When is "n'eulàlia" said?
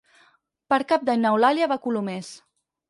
1.27-1.69